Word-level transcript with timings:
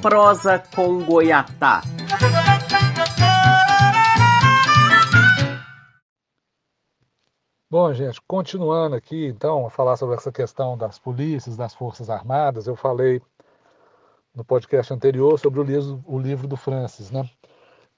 Prosa 0.00 0.62
com 0.74 1.02
Goiatá. 1.04 1.82
Bom, 7.68 7.92
gente, 7.92 8.20
continuando 8.26 8.94
aqui, 8.94 9.26
então, 9.26 9.66
a 9.66 9.70
falar 9.70 9.96
sobre 9.96 10.14
essa 10.14 10.30
questão 10.30 10.78
das 10.78 10.98
polícias, 10.98 11.56
das 11.56 11.74
Forças 11.74 12.08
Armadas, 12.08 12.66
eu 12.66 12.76
falei 12.76 13.20
no 14.34 14.44
podcast 14.44 14.92
anterior 14.92 15.38
sobre 15.38 15.60
o 15.60 15.62
livro, 15.64 16.02
o 16.06 16.18
livro 16.18 16.46
do 16.46 16.56
Francis, 16.56 17.10
né? 17.10 17.28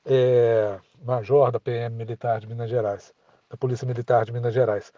É, 0.05 0.79
major 1.05 1.53
da 1.53 1.61
PM 1.61 1.95
Militar 1.95 2.41
de 2.41 2.47
Minas 2.47 2.71
Gerais, 2.71 3.13
da 3.51 3.57
Polícia 3.57 3.87
Militar 3.87 4.25
de 4.25 4.33
Minas 4.33 4.55
Gerais. 4.55 4.93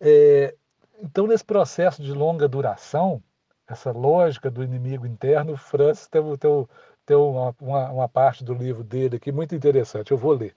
É, 0.00 0.54
então, 1.02 1.26
nesse 1.26 1.44
processo 1.44 2.02
de 2.02 2.12
longa 2.12 2.46
duração, 2.46 3.22
essa 3.66 3.90
lógica 3.92 4.50
do 4.50 4.62
inimigo 4.62 5.06
interno, 5.06 5.52
o 5.52 5.56
Francis 5.56 6.06
tem, 6.06 6.22
tem, 6.36 6.68
tem 7.06 7.16
uma, 7.16 7.54
uma, 7.60 7.90
uma 7.90 8.08
parte 8.08 8.44
do 8.44 8.54
livro 8.54 8.84
dele 8.84 9.16
aqui 9.16 9.32
muito 9.32 9.54
interessante, 9.54 10.12
eu 10.12 10.18
vou 10.18 10.32
ler. 10.32 10.54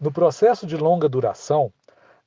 No 0.00 0.12
processo 0.12 0.66
de 0.66 0.76
longa 0.76 1.08
duração, 1.08 1.72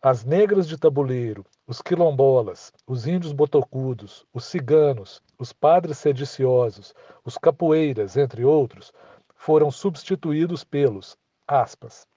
as 0.02 0.23
negras 0.23 0.67
de 0.67 0.77
tabuleiro, 0.77 1.45
os 1.66 1.81
quilombolas, 1.81 2.71
os 2.85 3.08
índios 3.08 3.34
botocudos, 3.34 4.25
os 4.34 4.45
ciganos, 4.45 5.21
os 5.39 5.52
padres 5.52 5.97
sediciosos, 5.97 6.94
os 7.25 7.38
capoeiras, 7.38 8.16
entre 8.16 8.45
outros, 8.45 8.94
foram 9.35 9.72
substituídos 9.72 10.63
pelos, 10.63 11.17
aspas, 11.47 12.08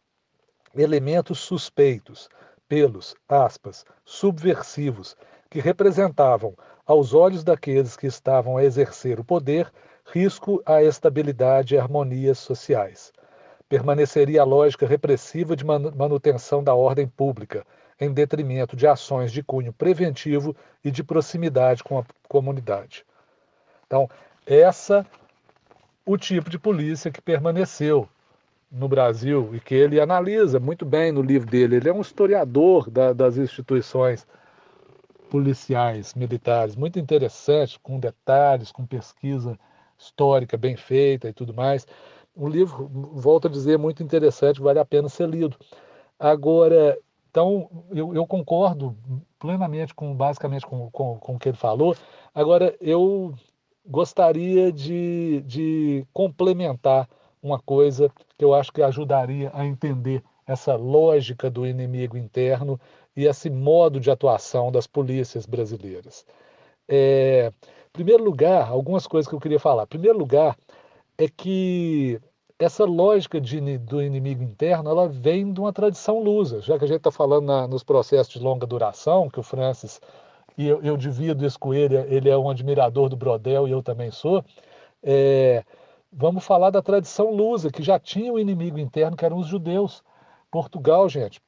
elementos 0.75 1.41
suspeitos, 1.41 2.29
pelos, 2.69 3.15
aspas, 3.29 3.85
subversivos, 4.05 5.17
que 5.51 5.59
representavam, 5.59 6.55
aos 6.91 7.15
olhos 7.15 7.45
daqueles 7.45 7.97
que 7.97 8.07
estavam 8.07 8.57
a 8.57 8.65
exercer 8.65 9.21
o 9.21 9.25
poder, 9.25 9.71
risco 10.13 10.63
à 10.67 10.83
estabilidade 10.83 11.75
e 11.75 11.79
harmonias 11.79 12.39
sociais 12.39 13.13
permaneceria 13.71 14.43
a 14.43 14.45
lógica 14.45 14.85
repressiva 14.85 15.55
de 15.55 15.65
manutenção 15.65 16.63
da 16.63 16.75
ordem 16.75 17.07
pública, 17.07 17.65
em 18.01 18.13
detrimento 18.13 18.75
de 18.75 18.85
ações 18.85 19.31
de 19.31 19.45
cunho 19.45 19.73
preventivo 19.73 20.57
e 20.85 20.91
de 20.91 21.05
proximidade 21.05 21.85
com 21.85 22.01
a 22.01 22.05
comunidade. 22.29 23.07
Então, 23.87 24.11
essa 24.45 25.07
o 26.05 26.19
tipo 26.19 26.51
de 26.51 26.59
polícia 26.59 27.13
que 27.13 27.23
permaneceu 27.23 28.09
no 28.73 28.89
Brasil 28.89 29.51
e 29.53 29.61
que 29.61 29.75
ele 29.75 30.01
analisa 30.01 30.59
muito 30.59 30.85
bem 30.85 31.13
no 31.13 31.23
livro 31.23 31.49
dele. 31.49 31.77
Ele 31.77 31.89
é 31.89 31.93
um 31.93 32.01
historiador 32.01 32.91
da, 32.91 33.13
das 33.13 33.37
instituições 33.37 34.27
policiais 35.31 36.15
militares, 36.15 36.77
muito 36.77 36.99
interessante, 36.99 37.79
com 37.81 37.99
detalhes, 37.99 38.73
com 38.73 38.85
pesquisa 38.85 39.59
histórica 39.97 40.57
bem 40.57 40.77
feita 40.77 41.29
e 41.29 41.33
tudo 41.33 41.55
mais 41.55 41.87
um 42.37 42.49
livro, 42.49 42.89
volto 43.13 43.49
a 43.49 43.51
dizer, 43.51 43.79
muito 43.79 44.03
interessante, 44.03 44.61
vale 44.61 44.79
a 44.79 44.85
pena 44.85 45.09
ser 45.09 45.29
lido. 45.29 45.57
Agora, 46.19 46.99
então, 47.31 47.69
eu, 47.91 48.15
eu 48.15 48.27
concordo 48.27 48.97
plenamente 49.39 49.95
com, 49.95 50.15
basicamente, 50.15 50.67
com, 50.67 50.91
com, 50.91 51.19
com 51.19 51.35
o 51.35 51.39
que 51.39 51.49
ele 51.49 51.57
falou. 51.57 51.95
Agora, 52.35 52.75
eu 52.81 53.35
gostaria 53.87 54.73
de, 54.73 55.43
de 55.47 56.07
complementar 56.13 57.09
uma 57.43 57.59
coisa 57.59 58.11
que 58.37 58.45
eu 58.45 58.55
acho 58.55 58.73
que 58.73 58.83
ajudaria 58.83 59.51
a 59.55 59.65
entender 59.65 60.23
essa 60.47 60.75
lógica 60.77 61.51
do 61.51 61.67
inimigo 61.67 62.17
interno 62.17 62.79
e 63.21 63.27
esse 63.27 63.51
modo 63.51 64.01
de 64.01 64.11
atuação 64.11 64.73
das 64.73 64.87
polícias 64.87 65.45
brasileiras. 65.45 66.25
É, 66.89 67.53
em 67.89 67.93
primeiro 67.93 68.25
lugar, 68.25 68.69
algumas 68.69 69.07
coisas 69.07 69.29
que 69.29 69.35
eu 69.35 69.41
queria 69.41 69.59
falar. 69.61 69.85
Em 69.85 69.89
primeiro 69.89 70.19
lugar, 70.19 70.57
é 71.19 71.29
que 71.29 72.21
essa 72.59 72.85
lógica 72.85 73.41
de, 73.41 73.79
do 73.79 74.03
inimigo 74.03 74.43
interno 74.43 74.89
ela 74.91 75.07
vem 75.09 75.53
de 75.53 75.61
uma 75.61 75.73
tradição 75.73 76.19
lusa, 76.23 76.61
já 76.63 76.79
que 76.79 76.85
a 76.85 76.89
gente 76.89 76.99
está 76.99 77.11
falando 77.11 77.47
na, 77.47 77.69
nos 77.69 77.83
processos 77.83 78.33
de 78.33 78.41
longa 78.41 78.67
duração, 78.67 79.29
que 79.29 79.41
o 79.41 79.43
Francis, 79.43 80.01
e 80.57 80.67
eu, 80.67 80.83
eu, 80.83 80.97
divido 80.97 81.45
isso 81.45 81.59
com 81.59 81.75
ele, 81.75 81.97
ele 82.15 82.29
é 82.29 82.37
um 82.37 82.49
admirador 82.51 83.09
do 83.09 83.17
Brodel 83.17 83.69
e 83.69 83.71
eu 83.71 83.83
também 83.83 84.11
sou, 84.11 84.45
é, 85.03 85.65
vamos 86.13 86.45
falar 86.45 86.71
da 86.71 86.83
tradição 86.83 87.31
lusa, 87.31 87.71
que 87.71 87.83
já 87.83 87.99
tinha 87.99 88.33
o 88.33 88.37
um 88.37 88.39
inimigo 88.39 88.79
interno, 88.79 89.17
que 89.17 89.25
eram 89.25 89.39
os 89.39 89.47
judeus. 89.47 90.03
Portugal, 90.51 91.09
gente, 91.09 91.41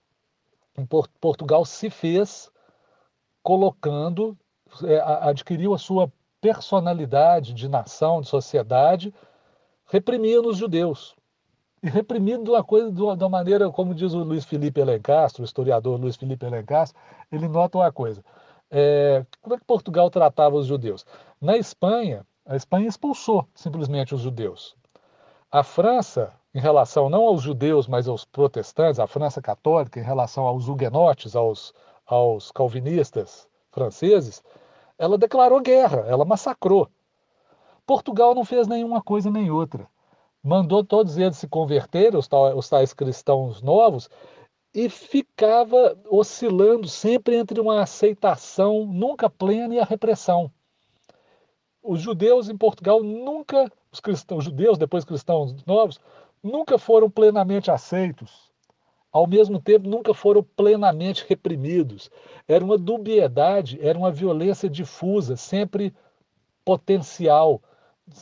em 0.77 0.87
Portugal 1.21 1.65
se 1.65 1.91
fez 1.91 2.50
colocando, 3.43 4.37
é, 4.84 5.00
adquiriu 5.00 5.75
a 5.75 5.78
sua 5.78 6.10
personalidade 6.41 7.53
de 7.53 7.69
nação, 7.69 8.21
de 8.21 8.28
sociedade, 8.28 9.15
reprimindo 9.87 10.49
os 10.49 10.56
judeus. 10.56 11.15
E 11.83 11.88
reprimindo 11.88 12.53
uma 12.53 12.62
coisa, 12.62 12.93
de 12.93 13.03
uma 13.03 13.28
maneira, 13.28 13.69
como 13.71 13.94
diz 13.94 14.15
o 14.15 14.22
Luiz 14.22 14.44
Felipe 14.44 14.81
Elencastro, 14.81 15.43
o 15.43 15.44
historiador 15.44 16.00
Luiz 16.00 16.16
Felipe 16.16 16.47
Elencastro, 16.47 16.99
ele 17.31 17.49
nota 17.49 17.78
uma 17.78 17.91
coisa. 17.91 18.25
É, 18.71 19.27
como 19.41 19.54
é 19.54 19.59
que 19.59 19.65
Portugal 19.65 20.09
tratava 20.09 20.56
os 20.56 20.66
judeus? 20.66 21.04
Na 21.41 21.56
Espanha, 21.56 22.25
a 22.47 22.56
Espanha 22.56 22.89
expulsou 22.89 23.47
simplesmente 23.54 24.15
os 24.15 24.21
judeus. 24.21 24.77
A 25.50 25.62
França, 25.62 26.33
em 26.54 26.60
relação 26.60 27.08
não 27.08 27.26
aos 27.26 27.42
judeus, 27.42 27.88
mas 27.88 28.06
aos 28.06 28.24
protestantes, 28.24 29.00
a 29.00 29.06
França 29.06 29.40
católica, 29.40 29.98
em 29.98 30.02
relação 30.02 30.46
aos 30.46 30.68
huguenotes, 30.68 31.34
aos, 31.34 31.72
aos 32.06 32.50
calvinistas 32.50 33.48
franceses, 33.70 34.42
ela 34.98 35.16
declarou 35.16 35.60
guerra, 35.60 36.04
ela 36.06 36.24
massacrou. 36.24 36.88
Portugal 37.86 38.34
não 38.34 38.44
fez 38.44 38.66
nenhuma 38.66 39.02
coisa 39.02 39.30
nem 39.30 39.50
outra. 39.50 39.88
Mandou 40.42 40.84
todos 40.84 41.16
eles 41.16 41.38
se 41.38 41.48
converterem, 41.48 42.18
os, 42.18 42.28
os 42.54 42.68
tais 42.68 42.92
cristãos 42.92 43.62
novos, 43.62 44.10
e 44.74 44.88
ficava 44.88 45.98
oscilando 46.08 46.88
sempre 46.88 47.36
entre 47.36 47.60
uma 47.60 47.82
aceitação 47.82 48.86
nunca 48.86 49.28
plena 49.28 49.74
e 49.74 49.80
a 49.80 49.84
repressão. 49.84 50.50
Os 51.82 52.00
judeus 52.00 52.48
em 52.48 52.56
Portugal 52.56 53.02
nunca, 53.02 53.70
os 53.91 54.00
cristãos, 54.00 54.44
judeus, 54.44 54.78
depois 54.78 55.04
cristãos 55.04 55.64
novos, 55.64 56.00
nunca 56.42 56.78
foram 56.78 57.08
plenamente 57.10 57.70
aceitos. 57.70 58.50
Ao 59.12 59.26
mesmo 59.26 59.60
tempo, 59.60 59.88
nunca 59.88 60.14
foram 60.14 60.42
plenamente 60.42 61.25
reprimidos. 61.28 62.10
Era 62.48 62.64
uma 62.64 62.78
dubiedade, 62.78 63.78
era 63.80 63.98
uma 63.98 64.10
violência 64.10 64.70
difusa, 64.70 65.36
sempre 65.36 65.94
potencial, 66.64 67.60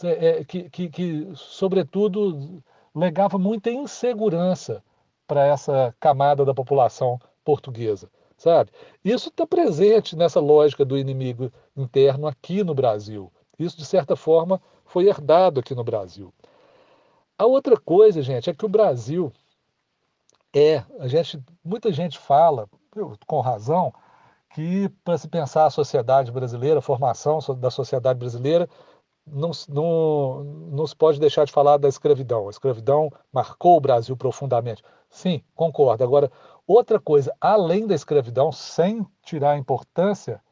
é, 0.02 0.44
que, 0.44 0.68
que, 0.68 0.88
que, 0.88 1.30
sobretudo, 1.34 2.62
legava 2.94 3.38
muita 3.38 3.70
insegurança 3.70 4.82
para 5.26 5.46
essa 5.46 5.94
camada 6.00 6.44
da 6.44 6.52
população 6.52 7.20
portuguesa, 7.44 8.10
sabe? 8.36 8.72
Isso 9.04 9.28
está 9.28 9.46
presente 9.46 10.16
nessa 10.16 10.40
lógica 10.40 10.84
do 10.84 10.98
inimigo 10.98 11.52
interno 11.76 12.26
aqui 12.26 12.64
no 12.64 12.74
Brasil. 12.74 13.32
Isso, 13.56 13.76
de 13.76 13.84
certa 13.84 14.16
forma, 14.16 14.60
foi 14.84 15.06
herdado 15.06 15.60
aqui 15.60 15.74
no 15.74 15.84
Brasil. 15.84 16.34
A 17.40 17.46
outra 17.46 17.74
coisa, 17.74 18.20
gente, 18.20 18.50
é 18.50 18.54
que 18.54 18.66
o 18.66 18.68
Brasil 18.68 19.32
é, 20.54 20.84
a 20.98 21.08
gente, 21.08 21.42
muita 21.64 21.90
gente 21.90 22.18
fala, 22.18 22.68
com 23.26 23.40
razão, 23.40 23.94
que 24.52 24.90
para 25.02 25.16
se 25.16 25.26
pensar 25.26 25.64
a 25.64 25.70
sociedade 25.70 26.30
brasileira, 26.30 26.80
a 26.80 26.82
formação 26.82 27.38
da 27.56 27.70
sociedade 27.70 28.18
brasileira, 28.18 28.68
não, 29.26 29.52
não, 29.70 30.44
não 30.44 30.86
se 30.86 30.94
pode 30.94 31.18
deixar 31.18 31.46
de 31.46 31.52
falar 31.52 31.78
da 31.78 31.88
escravidão. 31.88 32.46
A 32.46 32.50
escravidão 32.50 33.10
marcou 33.32 33.78
o 33.78 33.80
Brasil 33.80 34.14
profundamente. 34.18 34.82
Sim, 35.08 35.42
concordo. 35.54 36.04
Agora, 36.04 36.30
outra 36.66 37.00
coisa, 37.00 37.34
além 37.40 37.86
da 37.86 37.94
escravidão, 37.94 38.52
sem 38.52 39.06
tirar 39.22 39.52
a 39.52 39.58
importância 39.58 40.42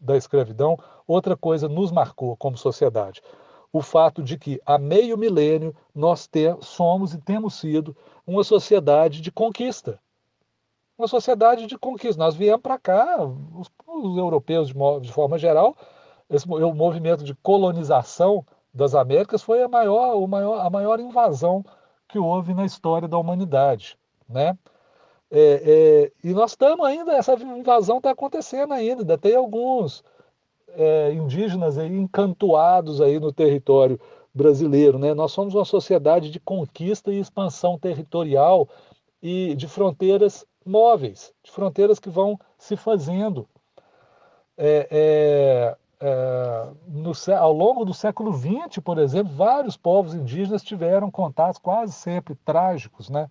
da 0.00 0.16
escravidão, 0.16 0.78
outra 1.06 1.36
coisa 1.36 1.68
nos 1.68 1.92
marcou 1.92 2.34
como 2.34 2.56
sociedade. 2.56 3.20
O 3.72 3.82
fato 3.82 4.22
de 4.22 4.38
que 4.38 4.60
há 4.64 4.78
meio 4.78 5.18
milênio 5.18 5.74
nós 5.94 6.26
ter, 6.26 6.56
somos 6.60 7.12
e 7.12 7.18
temos 7.18 7.54
sido 7.54 7.96
uma 8.26 8.42
sociedade 8.42 9.20
de 9.20 9.30
conquista. 9.30 10.00
Uma 10.96 11.06
sociedade 11.06 11.66
de 11.66 11.78
conquista. 11.78 12.22
Nós 12.22 12.34
viemos 12.34 12.62
para 12.62 12.78
cá, 12.78 13.18
os, 13.22 13.70
os 13.86 14.16
europeus 14.16 14.68
de, 14.68 14.74
de 15.02 15.12
forma 15.12 15.38
geral, 15.38 15.76
esse, 16.28 16.46
o 16.48 16.74
movimento 16.74 17.24
de 17.24 17.34
colonização 17.34 18.44
das 18.72 18.94
Américas 18.94 19.42
foi 19.42 19.62
a 19.62 19.68
maior, 19.68 20.14
o 20.16 20.26
maior, 20.26 20.60
a 20.60 20.70
maior 20.70 21.00
invasão 21.00 21.64
que 22.08 22.18
houve 22.18 22.54
na 22.54 22.64
história 22.64 23.08
da 23.08 23.18
humanidade, 23.18 23.98
né? 24.28 24.56
É, 25.30 26.10
é, 26.22 26.28
e 26.28 26.32
nós 26.32 26.52
estamos 26.52 26.86
ainda, 26.86 27.12
essa 27.12 27.34
invasão 27.34 27.98
está 27.98 28.10
acontecendo 28.10 28.72
ainda, 28.72 29.02
ainda 29.02 29.18
tem 29.18 29.36
alguns 29.36 30.02
é, 30.74 31.12
indígenas 31.12 31.78
aí 31.78 31.88
encantuados 31.88 33.00
aí 33.00 33.18
no 33.18 33.32
território 33.32 34.00
brasileiro, 34.34 34.98
né? 34.98 35.14
Nós 35.14 35.32
somos 35.32 35.54
uma 35.54 35.64
sociedade 35.64 36.30
de 36.30 36.38
conquista 36.38 37.12
e 37.12 37.18
expansão 37.18 37.78
territorial 37.78 38.68
e 39.22 39.54
de 39.54 39.66
fronteiras 39.66 40.46
móveis, 40.64 41.32
de 41.42 41.50
fronteiras 41.50 41.98
que 41.98 42.10
vão 42.10 42.38
se 42.56 42.76
fazendo. 42.76 43.48
É, 44.56 44.88
é 44.90 45.76
é, 46.00 46.68
no, 46.86 47.12
ao 47.36 47.52
longo 47.52 47.84
do 47.84 47.92
século 47.92 48.32
XX, 48.32 48.78
por 48.84 48.98
exemplo, 48.98 49.34
vários 49.34 49.76
povos 49.76 50.14
indígenas 50.14 50.62
tiveram 50.62 51.10
contatos 51.10 51.58
quase 51.58 51.92
sempre 51.92 52.36
trágicos 52.44 53.10
né, 53.10 53.28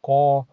com, 0.00 0.46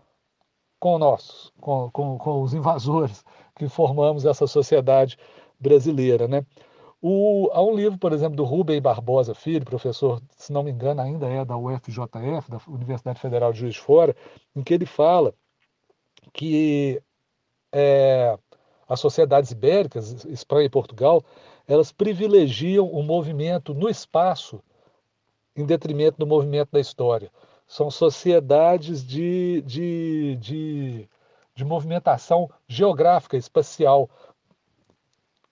com 0.80 0.98
nós, 0.98 1.51
com, 1.62 1.89
com, 1.92 2.18
com 2.18 2.42
os 2.42 2.54
invasores 2.54 3.24
que 3.56 3.69
formamos 3.69 4.25
essa 4.25 4.45
sociedade 4.45 5.18
brasileira. 5.60 6.28
Né? 6.28 6.46
O, 7.02 7.50
há 7.54 7.62
um 7.62 7.75
livro, 7.75 7.98
por 7.98 8.13
exemplo, 8.13 8.36
do 8.36 8.44
Rubem 8.44 8.81
Barbosa 8.81 9.36
Filho, 9.36 9.66
professor, 9.66 10.22
se 10.36 10.52
não 10.52 10.63
me 10.63 10.72
engano, 10.72 11.02
ainda 11.02 11.28
é 11.28 11.46
da 11.46 11.57
UFJF, 11.57 12.50
da 12.50 12.60
Universidade 12.68 13.19
Federal 13.19 13.54
de 13.54 13.60
Juiz 13.60 13.75
de 13.75 13.81
Fora, 13.81 14.16
em 14.56 14.63
que 14.63 14.74
ele 14.74 14.86
fala 14.86 15.34
que 16.34 17.02
é, 17.72 18.38
as 18.88 19.00
sociedades 19.00 19.52
ibéricas, 19.52 20.25
Espanha 20.25 20.66
e 20.66 20.69
Portugal, 20.69 21.24
elas 21.68 21.92
privilegiam 21.92 22.88
o 22.88 23.02
movimento 23.04 23.74
no 23.74 23.90
espaço 23.90 24.62
em 25.56 25.66
detrimento 25.66 26.18
do 26.18 26.28
movimento 26.28 26.69
da 26.72 26.80
história. 26.80 27.31
São 27.68 27.90
sociedades 27.90 29.06
de, 29.06 29.62
de, 29.62 30.36
de, 30.38 31.10
de 31.56 31.66
movimentação 31.66 32.50
geográfica, 32.68 33.38
espacial, 33.38 34.10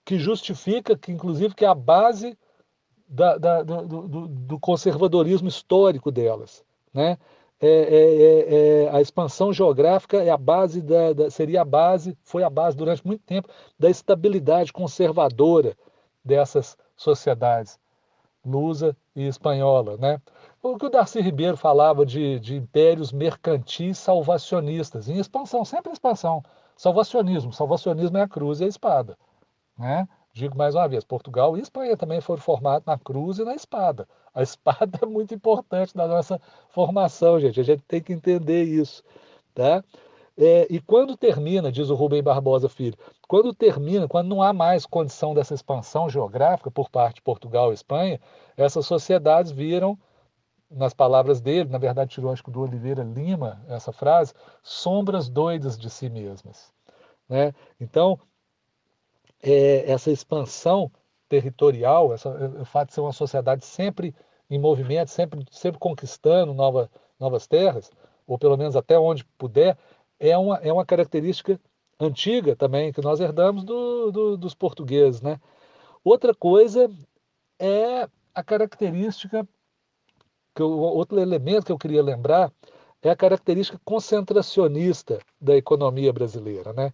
que 0.04 0.18
justifica 0.18 0.96
que, 0.96 1.12
inclusive, 1.12 1.54
que 1.54 1.64
é 1.64 1.68
a 1.68 1.74
base 1.74 2.36
da, 3.08 3.38
da, 3.38 3.62
do, 3.62 3.82
do, 3.86 4.28
do, 4.28 4.60
conservadorismo 4.60 5.48
histórico 5.48 6.10
delas. 6.10 6.64
Né? 6.92 7.16
É, 7.60 7.68
é, 7.68 7.70
é, 7.70 8.84
é, 8.84 8.90
a 8.90 9.00
expansão 9.00 9.52
geográfica 9.52 10.22
é 10.22 10.30
a 10.30 10.36
base 10.36 10.82
da, 10.82 11.12
da, 11.12 11.30
seria 11.30 11.62
a 11.62 11.64
base, 11.64 12.16
foi 12.22 12.42
a 12.42 12.50
base 12.50 12.76
durante 12.76 13.06
muito 13.06 13.22
tempo 13.22 13.48
da 13.78 13.88
estabilidade 13.88 14.72
conservadora 14.72 15.76
dessas 16.24 16.76
sociedades 16.96 17.78
lusa 18.44 18.96
e 19.16 19.26
espanhola. 19.26 19.96
Né? 19.96 20.20
O 20.62 20.76
que 20.76 20.86
o 20.86 20.90
Darcy 20.90 21.20
Ribeiro 21.20 21.56
falava 21.56 22.04
de, 22.04 22.38
de 22.40 22.56
impérios 22.56 23.12
mercantis 23.12 23.98
salvacionistas, 23.98 25.08
em 25.08 25.18
expansão, 25.18 25.64
sempre 25.64 25.92
expansão. 25.92 26.42
Salvacionismo, 26.76 27.52
salvacionismo 27.52 28.18
é 28.18 28.22
a 28.22 28.28
cruz 28.28 28.60
e 28.60 28.64
a 28.64 28.68
espada. 28.68 29.16
Né? 29.78 30.08
Digo 30.32 30.56
mais 30.56 30.74
uma 30.74 30.88
vez, 30.88 31.04
Portugal 31.04 31.56
e 31.56 31.60
Espanha 31.60 31.96
também 31.96 32.20
foram 32.20 32.42
formados 32.42 32.86
na 32.86 32.98
cruz 32.98 33.38
e 33.38 33.44
na 33.44 33.54
espada. 33.54 34.08
A 34.34 34.42
espada 34.42 34.98
é 35.02 35.06
muito 35.06 35.34
importante 35.34 35.96
na 35.96 36.06
nossa 36.06 36.40
formação, 36.70 37.38
gente. 37.38 37.60
A 37.60 37.64
gente 37.64 37.82
tem 37.86 38.02
que 38.02 38.12
entender 38.12 38.64
isso. 38.64 39.02
Tá? 39.54 39.84
É, 40.36 40.66
e 40.68 40.80
quando 40.80 41.16
termina, 41.16 41.70
diz 41.70 41.90
o 41.90 41.94
Rubem 41.94 42.22
Barbosa 42.22 42.68
Filho, 42.68 42.98
quando 43.28 43.54
termina, 43.54 44.08
quando 44.08 44.28
não 44.28 44.42
há 44.42 44.52
mais 44.52 44.84
condição 44.84 45.32
dessa 45.32 45.54
expansão 45.54 46.08
geográfica 46.08 46.70
por 46.70 46.90
parte 46.90 47.16
de 47.16 47.22
Portugal 47.22 47.70
e 47.70 47.74
Espanha, 47.74 48.20
essas 48.56 48.84
sociedades 48.84 49.52
viram, 49.52 49.96
nas 50.68 50.92
palavras 50.92 51.40
dele, 51.40 51.70
na 51.70 51.78
verdade 51.78 52.10
tirou 52.10 52.32
acho 52.32 52.42
que 52.42 52.50
do 52.50 52.60
Oliveira 52.60 53.04
Lima 53.04 53.62
essa 53.68 53.92
frase, 53.92 54.34
sombras 54.62 55.28
doidas 55.28 55.78
de 55.78 55.88
si 55.88 56.10
mesmas. 56.10 56.72
Né? 57.28 57.54
Então, 57.80 58.18
é, 59.44 59.90
essa 59.90 60.10
expansão 60.10 60.90
territorial, 61.28 62.14
essa, 62.14 62.30
o 62.30 62.64
fato 62.64 62.88
de 62.88 62.94
ser 62.94 63.00
uma 63.02 63.12
sociedade 63.12 63.64
sempre 63.64 64.14
em 64.48 64.58
movimento, 64.58 65.10
sempre, 65.10 65.44
sempre 65.50 65.78
conquistando 65.78 66.54
nova, 66.54 66.90
novas 67.20 67.46
terras, 67.46 67.90
ou 68.26 68.38
pelo 68.38 68.56
menos 68.56 68.74
até 68.74 68.98
onde 68.98 69.24
puder, 69.36 69.76
é 70.18 70.36
uma, 70.36 70.56
é 70.58 70.72
uma 70.72 70.86
característica 70.86 71.60
antiga 72.00 72.56
também, 72.56 72.92
que 72.92 73.02
nós 73.02 73.20
herdamos 73.20 73.64
do, 73.64 74.10
do, 74.10 74.36
dos 74.36 74.54
portugueses. 74.54 75.20
Né? 75.20 75.38
Outra 76.02 76.34
coisa 76.34 76.90
é 77.58 78.08
a 78.34 78.42
característica, 78.42 79.46
que 80.54 80.62
eu, 80.62 80.70
outro 80.70 81.20
elemento 81.20 81.66
que 81.66 81.72
eu 81.72 81.78
queria 81.78 82.02
lembrar, 82.02 82.50
é 83.02 83.10
a 83.10 83.16
característica 83.16 83.78
concentracionista 83.84 85.18
da 85.38 85.54
economia 85.54 86.12
brasileira. 86.12 86.72
Né? 86.72 86.92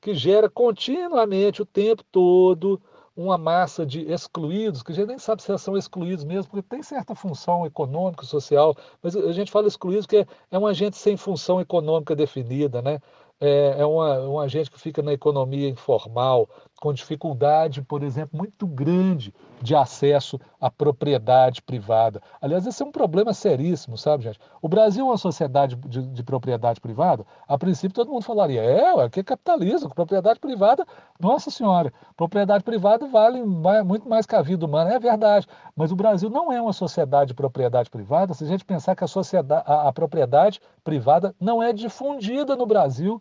Que 0.00 0.14
gera 0.14 0.48
continuamente, 0.48 1.62
o 1.62 1.66
tempo 1.66 2.02
todo, 2.10 2.80
uma 3.16 3.36
massa 3.36 3.84
de 3.84 4.00
excluídos, 4.10 4.82
que 4.82 4.92
a 4.92 4.94
gente 4.94 5.08
nem 5.08 5.18
sabe 5.18 5.42
se 5.42 5.56
são 5.58 5.76
excluídos 5.76 6.24
mesmo, 6.24 6.50
porque 6.50 6.66
tem 6.68 6.82
certa 6.82 7.14
função 7.14 7.66
econômica, 7.66 8.24
social, 8.24 8.74
mas 9.02 9.14
a 9.14 9.32
gente 9.32 9.50
fala 9.50 9.68
excluídos 9.68 10.06
porque 10.06 10.26
é 10.50 10.58
um 10.58 10.66
agente 10.66 10.96
sem 10.96 11.16
função 11.16 11.60
econômica 11.60 12.16
definida, 12.16 12.80
né? 12.80 12.98
É, 13.42 13.76
é 13.78 13.86
um 13.86 14.38
agente 14.38 14.70
que 14.70 14.78
fica 14.78 15.00
na 15.02 15.14
economia 15.14 15.66
informal, 15.68 16.46
com 16.80 16.94
dificuldade, 16.94 17.82
por 17.82 18.02
exemplo, 18.02 18.38
muito 18.38 18.66
grande 18.66 19.34
de 19.60 19.76
acesso 19.76 20.40
à 20.58 20.70
propriedade 20.70 21.60
privada. 21.60 22.22
Aliás, 22.40 22.66
esse 22.66 22.82
é 22.82 22.86
um 22.86 22.90
problema 22.90 23.34
seríssimo, 23.34 23.98
sabe, 23.98 24.24
gente? 24.24 24.40
O 24.62 24.68
Brasil 24.68 25.04
é 25.04 25.10
uma 25.10 25.18
sociedade 25.18 25.76
de, 25.76 26.02
de 26.06 26.22
propriedade 26.22 26.80
privada. 26.80 27.26
A 27.46 27.58
princípio, 27.58 27.94
todo 27.94 28.10
mundo 28.10 28.22
falaria: 28.22 28.62
é, 28.62 28.98
é 28.98 29.08
que 29.10 29.20
é 29.20 29.22
capitalismo, 29.22 29.94
propriedade 29.94 30.40
privada, 30.40 30.86
nossa 31.20 31.50
senhora, 31.50 31.92
propriedade 32.16 32.64
privada 32.64 33.06
vale 33.06 33.42
muito 33.84 34.08
mais 34.08 34.24
que 34.24 34.34
a 34.34 34.40
vida 34.40 34.64
humana. 34.64 34.94
É 34.94 34.98
verdade, 34.98 35.46
mas 35.76 35.92
o 35.92 35.96
Brasil 35.96 36.30
não 36.30 36.50
é 36.50 36.60
uma 36.62 36.72
sociedade 36.72 37.28
de 37.28 37.34
propriedade 37.34 37.90
privada 37.90 38.32
se 38.32 38.42
a 38.44 38.46
gente 38.46 38.64
pensar 38.64 38.96
que 38.96 39.04
a, 39.04 39.08
sociedade, 39.08 39.64
a, 39.66 39.88
a 39.88 39.92
propriedade 39.92 40.60
privada 40.82 41.34
não 41.38 41.62
é 41.62 41.74
difundida 41.74 42.56
no 42.56 42.64
Brasil 42.64 43.20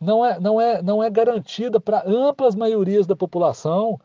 não 0.00 0.24
é, 0.24 0.38
não 0.38 0.60
é, 0.60 0.82
não 0.82 1.02
é 1.02 1.10
garantida 1.10 1.80
para 1.80 2.02
amplas 2.06 2.54
maiorias 2.54 3.06
da 3.06 3.16
população. 3.16 4.00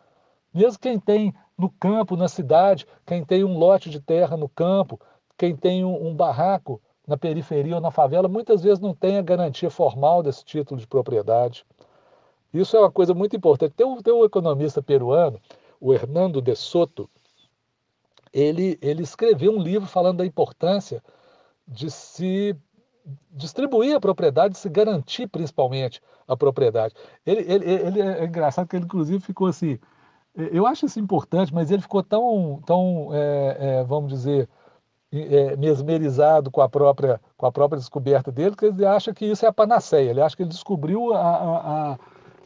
Mesmo 0.53 0.79
quem 0.79 0.99
tem 0.99 1.33
no 1.57 1.69
campo, 1.69 2.15
na 2.15 2.27
cidade, 2.27 2.87
quem 3.05 3.23
tem 3.23 3.43
um 3.43 3.57
lote 3.57 3.89
de 3.89 3.99
terra 3.99 4.35
no 4.35 4.49
campo, 4.49 4.99
quem 5.37 5.55
tem 5.55 5.85
um, 5.85 6.07
um 6.07 6.15
barraco 6.15 6.81
na 7.07 7.17
periferia 7.17 7.75
ou 7.75 7.81
na 7.81 7.91
favela, 7.91 8.27
muitas 8.27 8.61
vezes 8.61 8.79
não 8.79 8.93
tem 8.93 9.17
a 9.17 9.21
garantia 9.21 9.69
formal 9.69 10.23
desse 10.23 10.45
título 10.45 10.79
de 10.79 10.87
propriedade. 10.87 11.65
Isso 12.53 12.75
é 12.75 12.79
uma 12.79 12.91
coisa 12.91 13.13
muito 13.13 13.35
importante. 13.35 13.73
Tem 13.73 13.85
um, 13.85 14.01
tem 14.01 14.13
um 14.13 14.25
economista 14.25 14.81
peruano, 14.81 15.39
o 15.79 15.93
Hernando 15.93 16.41
de 16.41 16.55
Soto, 16.55 17.09
ele, 18.31 18.77
ele 18.81 19.03
escreveu 19.03 19.51
um 19.51 19.61
livro 19.61 19.87
falando 19.87 20.17
da 20.17 20.25
importância 20.25 21.03
de 21.67 21.89
se 21.89 22.55
distribuir 23.31 23.95
a 23.95 23.99
propriedade, 23.99 24.57
se 24.57 24.69
garantir 24.69 25.27
principalmente 25.27 26.01
a 26.27 26.35
propriedade. 26.35 26.93
Ele, 27.25 27.41
ele, 27.51 27.71
ele 27.71 28.01
é 28.01 28.25
engraçado 28.25 28.67
que 28.67 28.75
ele 28.75 28.85
inclusive 28.85 29.19
ficou 29.19 29.47
assim, 29.47 29.79
eu 30.35 30.65
acho 30.65 30.85
isso 30.85 30.99
importante, 30.99 31.53
mas 31.53 31.71
ele 31.71 31.81
ficou 31.81 32.01
tão, 32.03 32.61
tão 32.65 33.09
é, 33.13 33.57
é, 33.59 33.83
vamos 33.83 34.11
dizer, 34.11 34.47
é, 35.11 35.57
mesmerizado 35.57 36.49
com 36.49 36.61
a 36.61 36.69
própria 36.69 37.19
com 37.35 37.45
a 37.45 37.51
própria 37.51 37.79
descoberta 37.79 38.31
dele, 38.31 38.55
que 38.55 38.65
ele 38.65 38.85
acha 38.85 39.13
que 39.13 39.25
isso 39.25 39.45
é 39.45 39.49
a 39.49 39.53
panaceia. 39.53 40.09
Ele 40.09 40.21
acha 40.21 40.35
que 40.35 40.43
ele 40.43 40.49
descobriu 40.49 41.13
a, 41.13 41.19
a, 41.19 41.97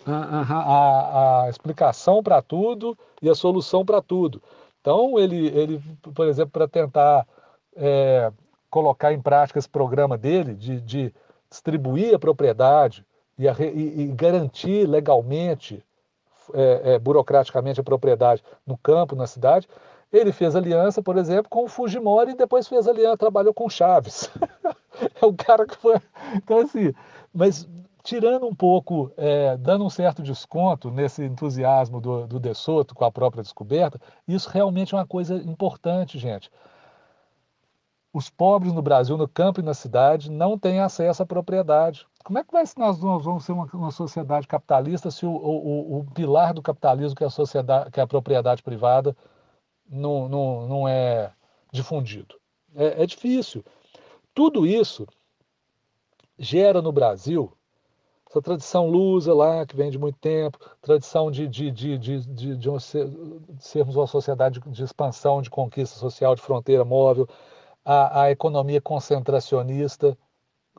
a, 0.08 1.44
a 1.44 1.50
explicação 1.50 2.24
para 2.24 2.42
tudo 2.42 2.98
e 3.22 3.30
a 3.30 3.36
solução 3.36 3.86
para 3.86 4.02
tudo. 4.02 4.42
Então 4.82 5.20
ele, 5.20 5.48
ele, 5.48 5.82
por 6.14 6.28
exemplo, 6.28 6.52
para 6.52 6.68
tentar 6.68 7.28
é, 7.76 8.32
colocar 8.76 9.14
em 9.14 9.22
prática 9.22 9.58
esse 9.58 9.70
programa 9.70 10.18
dele 10.18 10.54
de, 10.54 10.82
de 10.82 11.14
distribuir 11.50 12.14
a 12.14 12.20
propriedade 12.20 13.06
e, 13.40 13.48
a, 13.48 13.56
e, 13.58 14.02
e 14.02 14.08
garantir 14.08 14.86
legalmente, 14.86 15.82
é, 16.54 16.82
é, 16.96 17.00
burocraticamente, 17.00 17.80
a 17.80 17.84
propriedade 17.84 18.44
no 18.68 18.78
campo, 18.78 19.16
na 19.16 19.28
cidade, 19.28 19.66
ele 20.12 20.34
fez 20.34 20.58
aliança, 20.58 21.02
por 21.02 21.16
exemplo, 21.16 21.50
com 21.50 21.64
o 21.64 21.68
Fujimori 21.70 22.32
e 22.32 22.36
depois 22.36 22.68
fez 22.68 22.86
aliança, 22.86 23.16
trabalhou 23.16 23.54
com 23.54 23.70
Chaves. 23.70 24.30
é 25.22 25.26
o 25.26 25.34
cara 25.34 25.66
que 25.66 25.78
foi. 25.78 25.96
Então, 26.34 26.58
assim, 26.58 26.94
mas 27.34 27.66
tirando 28.04 28.46
um 28.46 28.54
pouco, 28.54 29.10
é, 29.16 29.56
dando 29.56 29.86
um 29.86 29.90
certo 29.90 30.22
desconto 30.22 30.92
nesse 30.92 31.24
entusiasmo 31.24 32.02
do, 32.02 32.28
do 32.28 32.42
De 32.42 32.54
Soto 32.54 32.94
com 32.94 33.06
a 33.06 33.12
própria 33.12 33.42
descoberta, 33.42 34.02
isso 34.28 34.50
realmente 34.50 34.94
é 34.94 34.98
uma 34.98 35.08
coisa 35.08 35.36
importante, 35.36 36.20
gente 36.20 36.52
os 38.16 38.30
pobres 38.30 38.72
no 38.72 38.82
Brasil, 38.82 39.18
no 39.18 39.28
campo 39.28 39.60
e 39.60 39.64
na 39.64 39.74
cidade, 39.74 40.32
não 40.32 40.58
têm 40.58 40.80
acesso 40.80 41.22
à 41.22 41.26
propriedade. 41.26 42.08
Como 42.24 42.40
é 42.40 42.46
que 42.46 42.52
vai, 42.54 42.64
nós 42.78 42.98
vamos 42.98 43.44
ser 43.44 43.52
uma, 43.52 43.66
uma 43.74 43.92
sociedade 43.92 44.48
capitalista 44.48 45.12
se 45.12 45.26
o, 45.26 45.32
o, 45.32 46.00
o, 46.00 46.06
pilar 46.14 46.54
do 46.54 46.62
capitalismo, 46.62 47.14
que 47.14 47.26
é 47.26 47.28
a, 47.28 47.30
sociedade, 47.30 47.92
que 47.92 48.00
é 48.00 48.04
a 48.04 48.08
propriedade 48.08 48.64
privada, 48.64 49.14
não, 49.90 50.30
não, 50.30 50.66
não 50.66 50.88
é 50.88 51.34
difundido? 51.74 52.36
É, 52.74 53.04
é 53.04 53.06
difícil. 53.06 53.66
Tudo 54.34 54.66
isso 54.66 55.06
gera 56.40 56.82
no 56.82 56.94
Brasil 56.94 57.52
essa 58.30 58.42
tradição 58.42 58.88
lusa 58.88 59.34
lá, 59.34 59.66
que 59.66 59.76
vem 59.76 59.92
de 59.92 60.00
muito 60.00 60.18
tempo, 60.20 60.58
tradição 60.82 61.30
de, 61.30 61.50
de, 61.50 61.70
de, 61.70 61.98
de, 61.98 62.70
sermos 63.60 63.98
uma 63.98 64.08
sociedade 64.08 64.62
de 64.66 64.84
expansão, 64.84 65.42
de 65.42 65.50
conquista 65.50 66.00
social, 66.00 66.34
de 66.34 66.42
fronteira 66.42 66.86
móvel, 66.86 67.28
a, 67.86 68.24
a 68.24 68.32
economia 68.32 68.82
concentracionista, 68.82 70.18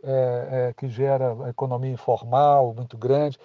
é, 0.03 0.69
é, 0.69 0.75
que 0.75 0.89
gera 0.89 1.35
a 1.45 1.51
economia 1.51 1.93
informal 1.93 2.75
muito 2.75 2.99
grande. 2.99 3.39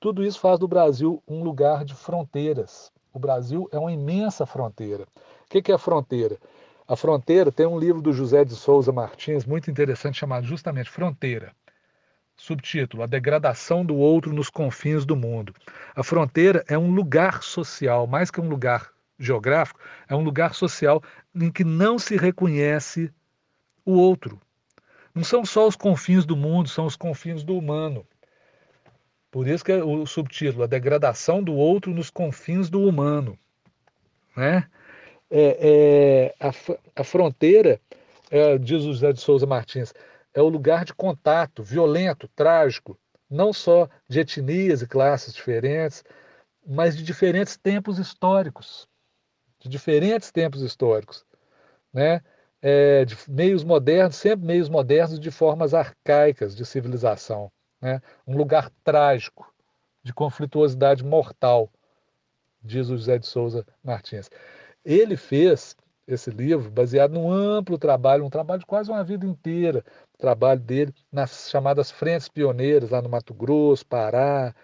Tudo 0.00 0.24
isso 0.24 0.40
faz 0.40 0.58
do 0.58 0.68
Brasil 0.68 1.22
um 1.26 1.42
lugar 1.42 1.84
de 1.84 1.94
fronteiras. 1.94 2.90
O 3.12 3.18
Brasil 3.18 3.68
é 3.72 3.78
uma 3.78 3.92
imensa 3.92 4.46
fronteira. 4.46 5.04
O 5.04 5.48
que 5.48 5.72
é 5.72 5.74
a 5.74 5.78
fronteira? 5.78 6.38
A 6.86 6.96
fronteira 6.96 7.52
tem 7.52 7.66
um 7.66 7.78
livro 7.78 8.00
do 8.00 8.12
José 8.12 8.44
de 8.44 8.54
Souza 8.54 8.92
Martins 8.92 9.44
muito 9.44 9.70
interessante 9.70 10.18
chamado 10.18 10.46
justamente 10.46 10.88
Fronteira. 10.88 11.52
Subtítulo: 12.34 13.02
A 13.02 13.06
degradação 13.06 13.84
do 13.84 13.96
outro 13.96 14.32
nos 14.32 14.48
confins 14.48 15.04
do 15.04 15.16
mundo. 15.16 15.52
A 15.94 16.02
fronteira 16.02 16.64
é 16.66 16.78
um 16.78 16.94
lugar 16.94 17.42
social, 17.42 18.06
mais 18.06 18.30
que 18.30 18.40
um 18.40 18.48
lugar 18.48 18.90
geográfico, 19.18 19.80
é 20.08 20.14
um 20.14 20.22
lugar 20.22 20.54
social 20.54 21.02
em 21.34 21.50
que 21.50 21.64
não 21.64 21.98
se 21.98 22.16
reconhece 22.16 23.12
o 23.84 23.92
outro. 23.92 24.40
Não 25.14 25.24
são 25.24 25.44
só 25.44 25.66
os 25.66 25.74
confins 25.74 26.24
do 26.24 26.36
mundo, 26.36 26.68
são 26.68 26.86
os 26.86 26.94
confins 26.94 27.42
do 27.42 27.56
humano. 27.56 28.06
Por 29.30 29.46
isso 29.46 29.64
que 29.64 29.72
é 29.72 29.82
o 29.82 30.06
subtítulo, 30.06 30.64
a 30.64 30.66
degradação 30.66 31.42
do 31.42 31.54
outro 31.54 31.92
nos 31.92 32.10
confins 32.10 32.70
do 32.70 32.82
humano. 32.82 33.38
Né? 34.36 34.66
É, 35.30 36.30
é, 36.30 36.34
a, 36.40 37.00
a, 37.00 37.04
fronteira, 37.04 37.80
é, 38.30 38.56
diz 38.56 38.84
o 38.84 38.92
José 38.92 39.12
de 39.12 39.20
Souza 39.20 39.46
Martins, 39.46 39.92
é 40.32 40.40
o 40.40 40.48
lugar 40.48 40.84
de 40.84 40.94
contato 40.94 41.62
violento, 41.62 42.28
trágico, 42.28 42.98
não 43.28 43.52
só 43.52 43.88
de 44.08 44.20
etnias 44.20 44.80
e 44.80 44.86
classes 44.86 45.34
diferentes, 45.34 46.02
mas 46.66 46.96
de 46.96 47.02
diferentes 47.02 47.56
tempos 47.56 47.98
históricos. 47.98 48.88
De 49.58 49.68
diferentes 49.68 50.30
tempos 50.30 50.62
históricos. 50.62 51.24
Né? 51.92 52.22
É, 52.60 53.04
de 53.04 53.16
meios 53.28 53.64
modernos, 53.64 54.16
sempre 54.16 54.46
meios 54.46 54.68
modernos 54.68 55.18
de 55.18 55.30
formas 55.30 55.74
arcaicas 55.74 56.54
de 56.54 56.64
civilização. 56.64 57.50
Né? 57.80 58.00
Um 58.26 58.36
lugar 58.36 58.70
trágico, 58.82 59.52
de 60.02 60.12
conflituosidade 60.12 61.04
mortal, 61.04 61.70
diz 62.62 62.88
o 62.88 62.96
José 62.96 63.18
de 63.18 63.26
Souza 63.26 63.66
Martins. 63.82 64.30
Ele 64.84 65.16
fez 65.16 65.76
esse 66.06 66.30
livro 66.30 66.70
baseado 66.70 67.12
num 67.12 67.30
amplo 67.30 67.76
trabalho, 67.76 68.24
um 68.24 68.30
trabalho 68.30 68.60
de 68.60 68.66
quase 68.66 68.90
uma 68.90 69.04
vida 69.04 69.26
inteira, 69.26 69.84
trabalho 70.16 70.60
dele 70.60 70.94
nas 71.12 71.50
chamadas 71.50 71.90
frentes 71.90 72.28
pioneiras, 72.28 72.90
lá 72.90 73.02
no 73.02 73.08
Mato 73.10 73.34
Grosso, 73.34 73.86
Pará, 73.86 74.54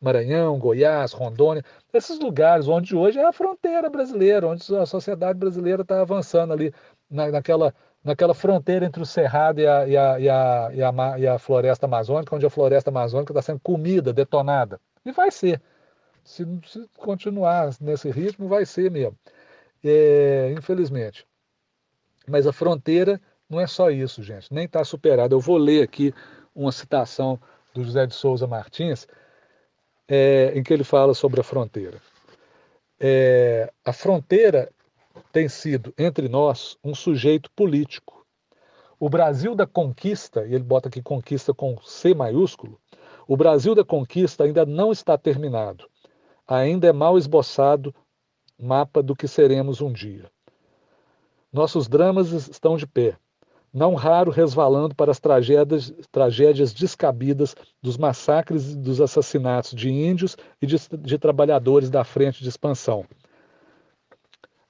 Maranhão, 0.00 0.58
Goiás, 0.58 1.12
Rondônia, 1.12 1.62
esses 1.92 2.18
lugares 2.18 2.66
onde 2.68 2.96
hoje 2.96 3.18
é 3.18 3.26
a 3.26 3.32
fronteira 3.32 3.90
brasileira, 3.90 4.48
onde 4.48 4.74
a 4.74 4.86
sociedade 4.86 5.38
brasileira 5.38 5.82
está 5.82 6.00
avançando 6.00 6.52
ali 6.52 6.72
na, 7.10 7.30
naquela, 7.30 7.74
naquela 8.02 8.32
fronteira 8.32 8.86
entre 8.86 9.02
o 9.02 9.06
Cerrado 9.06 9.60
e 9.60 9.66
a, 9.66 9.86
e, 9.86 9.96
a, 9.96 10.20
e, 10.20 10.28
a, 10.28 10.70
e, 10.72 10.82
a, 10.82 11.18
e 11.18 11.26
a 11.26 11.38
floresta 11.38 11.86
amazônica, 11.86 12.34
onde 12.34 12.46
a 12.46 12.50
floresta 12.50 12.90
amazônica 12.90 13.32
está 13.32 13.42
sendo 13.42 13.60
comida, 13.60 14.12
detonada. 14.12 14.80
E 15.04 15.12
vai 15.12 15.30
ser. 15.30 15.60
Se, 16.24 16.46
se 16.66 16.88
continuar 16.96 17.70
nesse 17.80 18.10
ritmo, 18.10 18.48
vai 18.48 18.64
ser 18.64 18.90
mesmo. 18.90 19.18
É, 19.84 20.52
infelizmente. 20.56 21.26
Mas 22.26 22.46
a 22.46 22.52
fronteira 22.52 23.20
não 23.48 23.60
é 23.60 23.66
só 23.66 23.90
isso, 23.90 24.22
gente, 24.22 24.52
nem 24.52 24.64
está 24.64 24.84
superado. 24.84 25.34
Eu 25.34 25.40
vou 25.40 25.58
ler 25.58 25.82
aqui 25.82 26.14
uma 26.54 26.70
citação 26.72 27.40
do 27.74 27.82
José 27.82 28.06
de 28.06 28.14
Souza 28.14 28.46
Martins, 28.46 29.06
é, 30.10 30.52
em 30.56 30.62
que 30.64 30.74
ele 30.74 30.82
fala 30.82 31.14
sobre 31.14 31.40
a 31.40 31.44
fronteira. 31.44 32.02
É, 32.98 33.72
a 33.84 33.92
fronteira 33.92 34.70
tem 35.32 35.48
sido, 35.48 35.94
entre 35.96 36.28
nós, 36.28 36.76
um 36.82 36.94
sujeito 36.94 37.48
político. 37.52 38.26
O 38.98 39.08
Brasil 39.08 39.54
da 39.54 39.66
conquista, 39.66 40.44
e 40.44 40.54
ele 40.54 40.64
bota 40.64 40.88
aqui 40.88 41.00
conquista 41.00 41.54
com 41.54 41.80
C 41.82 42.12
maiúsculo, 42.12 42.78
o 43.26 43.36
Brasil 43.36 43.74
da 43.74 43.84
conquista 43.84 44.42
ainda 44.42 44.66
não 44.66 44.90
está 44.90 45.16
terminado. 45.16 45.88
Ainda 46.46 46.88
é 46.88 46.92
mal 46.92 47.16
esboçado 47.16 47.94
mapa 48.58 49.02
do 49.02 49.14
que 49.14 49.28
seremos 49.28 49.80
um 49.80 49.92
dia. 49.92 50.30
Nossos 51.52 51.88
dramas 51.88 52.32
estão 52.32 52.76
de 52.76 52.86
pé, 52.86 53.16
não 53.72 53.94
raro 53.94 54.30
resvalando 54.30 54.94
para 54.94 55.10
as 55.10 55.20
tragédias, 55.20 55.92
tragédias 56.10 56.72
descabidas 56.72 57.54
dos 57.80 57.96
massacres 57.96 58.72
e 58.72 58.76
dos 58.76 59.00
assassinatos 59.00 59.72
de 59.72 59.90
índios 59.90 60.36
e 60.60 60.66
de, 60.66 60.76
de 60.98 61.18
trabalhadores 61.18 61.88
da 61.88 62.04
frente 62.04 62.42
de 62.42 62.48
expansão. 62.48 63.06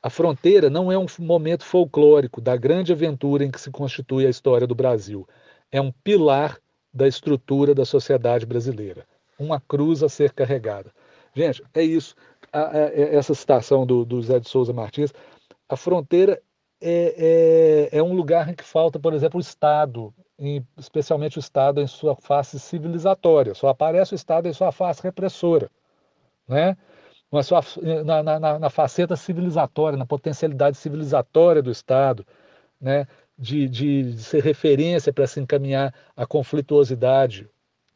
A 0.02 0.08
fronteira 0.08 0.70
não 0.70 0.90
é 0.90 0.98
um 0.98 1.06
momento 1.18 1.64
folclórico 1.64 2.40
da 2.40 2.56
grande 2.56 2.92
aventura 2.92 3.44
em 3.44 3.50
que 3.50 3.60
se 3.60 3.70
constitui 3.70 4.26
a 4.26 4.30
história 4.30 4.66
do 4.66 4.74
Brasil. 4.74 5.28
É 5.70 5.80
um 5.80 5.92
pilar 5.92 6.58
da 6.92 7.06
estrutura 7.06 7.74
da 7.74 7.84
sociedade 7.84 8.46
brasileira. 8.46 9.06
Uma 9.38 9.60
cruz 9.60 10.02
a 10.02 10.08
ser 10.08 10.32
carregada. 10.32 10.90
Gente, 11.34 11.62
é 11.74 11.82
isso. 11.82 12.14
A, 12.52 12.70
a, 12.70 12.78
essa 12.94 13.34
citação 13.34 13.86
do, 13.86 14.04
do 14.04 14.20
Zé 14.22 14.40
de 14.40 14.48
Souza 14.48 14.72
Martins. 14.72 15.12
A 15.68 15.76
fronteira 15.76 16.40
é, 16.80 17.88
é, 17.92 17.98
é 17.98 18.02
um 18.02 18.14
lugar 18.14 18.48
em 18.48 18.54
que 18.54 18.64
falta, 18.64 18.98
por 18.98 19.12
exemplo, 19.12 19.38
o 19.38 19.40
Estado, 19.40 20.14
em, 20.38 20.66
especialmente 20.78 21.38
o 21.38 21.40
Estado 21.40 21.80
em 21.80 21.86
sua 21.86 22.16
face 22.16 22.58
civilizatória. 22.58 23.54
Só 23.54 23.68
aparece 23.68 24.14
o 24.14 24.16
Estado 24.16 24.48
em 24.48 24.52
sua 24.52 24.72
face 24.72 25.02
repressora, 25.02 25.70
né? 26.48 26.76
Mas 27.30 27.46
sua, 27.46 27.60
na, 28.04 28.22
na, 28.22 28.58
na 28.58 28.70
faceta 28.70 29.14
civilizatória, 29.16 29.96
na 29.96 30.06
potencialidade 30.06 30.76
civilizatória 30.76 31.62
do 31.62 31.70
Estado, 31.70 32.26
né? 32.80 33.06
de, 33.40 33.66
de, 33.68 34.12
de 34.12 34.22
ser 34.22 34.42
referência 34.42 35.12
para 35.12 35.26
se 35.26 35.40
encaminhar 35.40 35.94
à 36.14 36.26
conflituosidade 36.26 37.48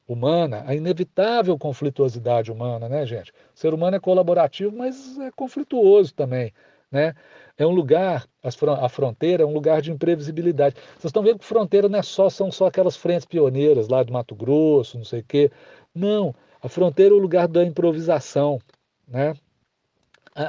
humana, 0.08 0.64
a 0.66 0.74
inevitável 0.74 1.58
conflituosidade 1.58 2.50
humana, 2.50 2.88
né, 2.88 3.04
gente? 3.04 3.30
O 3.54 3.58
ser 3.58 3.74
humano 3.74 3.96
é 3.96 4.00
colaborativo, 4.00 4.74
mas 4.74 5.18
é 5.18 5.30
conflituoso 5.30 6.14
também, 6.14 6.52
né? 6.90 7.14
É 7.56 7.66
um 7.66 7.70
lugar, 7.70 8.26
a 8.42 8.88
fronteira 8.88 9.44
é 9.44 9.46
um 9.46 9.52
lugar 9.52 9.80
de 9.80 9.92
imprevisibilidade. 9.92 10.74
Vocês 10.98 11.04
estão 11.06 11.22
vendo 11.22 11.38
que 11.38 11.44
fronteira 11.44 11.88
não 11.88 11.98
é 11.98 12.02
só, 12.02 12.28
são 12.28 12.50
só 12.50 12.66
aquelas 12.66 12.96
frentes 12.96 13.24
pioneiras 13.24 13.88
lá 13.88 14.02
do 14.02 14.12
Mato 14.12 14.34
Grosso, 14.34 14.98
não 14.98 15.04
sei 15.04 15.20
o 15.20 15.24
quê. 15.24 15.50
Não, 15.94 16.34
a 16.60 16.68
fronteira 16.68 17.14
é 17.14 17.16
o 17.16 17.20
lugar 17.20 17.46
da 17.46 17.64
improvisação, 17.64 18.58
né? 19.06 19.34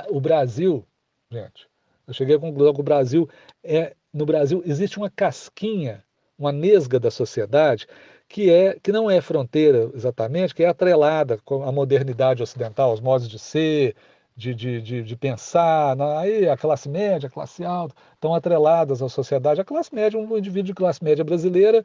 O 0.10 0.20
Brasil, 0.20 0.84
gente, 1.32 1.68
eu 2.08 2.14
cheguei 2.14 2.36
à 2.36 2.40
conclusão 2.40 2.74
que 2.74 2.82
o 2.82 2.84
Brasil 2.84 3.30
é, 3.64 3.96
no 4.12 4.26
Brasil 4.26 4.64
existe 4.66 4.98
uma 4.98 5.10
casquinha, 5.10 6.04
uma 6.40 6.52
nesga 6.52 7.00
da 7.00 7.12
sociedade 7.12 7.88
que 8.28 8.50
é 8.50 8.80
que 8.82 8.92
não 8.92 9.10
é 9.10 9.22
fronteira 9.22 9.92
exatamente, 9.94 10.54
que 10.56 10.64
é 10.64 10.68
atrelada 10.68 11.38
com 11.46 11.64
a 11.64 11.72
modernidade 11.72 12.42
ocidental, 12.42 12.94
os 12.94 13.00
modos 13.00 13.30
de 13.30 13.38
ser, 13.38 13.96
de, 14.36 14.54
de, 14.54 14.82
de, 14.82 15.04
de, 15.04 15.16
pensar, 15.16 15.96
aí 16.20 16.48
a 16.50 16.58
classe 16.58 16.90
média, 16.90 17.28
a 17.28 17.30
classe 17.32 17.64
alta, 17.64 17.96
estão 18.14 18.36
atreladas 18.36 19.02
à 19.02 19.08
sociedade. 19.08 19.62
A 19.62 19.66
classe 19.66 19.94
média, 19.96 20.20
um 20.20 20.38
indivíduo 20.38 20.68
de 20.68 20.74
classe 20.74 21.04
média 21.04 21.24
brasileira, 21.24 21.84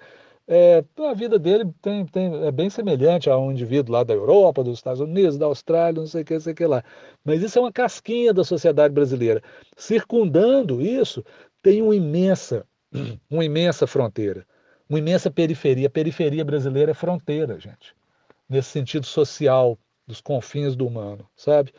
é, 0.49 0.85
a 0.99 1.15
vida 1.15 1.39
dele 1.39 1.73
tem, 1.81 2.05
tem, 2.07 2.45
é 2.45 2.51
bem 2.51 2.69
semelhante 2.69 3.31
a 3.31 3.39
um 3.39 3.53
indivíduo 3.53 3.93
lá 3.93 4.03
da 4.03 4.15
Europa, 4.15 4.65
dos 4.65 4.79
Estados 4.79 5.01
Unidos, 5.01 5.39
da 5.39 5.47
Austrália, 5.47 6.01
não 6.01 6.09
sei 6.09 6.23
o 6.23 6.25
que, 6.25 6.35
não 6.35 6.41
sei 6.41 6.53
o 6.53 6.57
que 6.57 6.67
lá. 6.67 6.83
Mas 7.25 7.41
isso 7.41 7.57
é 7.57 7.63
uma 7.63 7.73
casquinha 7.73 8.35
da 8.35 8.43
sociedade 8.43 8.93
brasileira. 8.93 9.41
Circundando 9.77 10.83
isso, 10.83 11.25
tem 11.63 11.81
uma 11.81 11.95
imensa, 11.95 12.67
uma 13.31 13.45
imensa 13.45 13.87
fronteira, 13.87 14.45
uma 14.89 14.99
imensa 14.99 15.31
periferia. 15.31 15.87
A 15.87 15.91
periferia 15.91 16.45
brasileira 16.45 16.91
é 16.91 16.95
fronteira, 16.95 17.61
gente, 17.61 17.95
nesse 18.49 18.71
sentido 18.71 19.07
social, 19.07 19.79
dos 20.05 20.21
confins 20.21 20.75
do 20.75 20.85
humano, 20.85 21.25
sabe? 21.37 21.73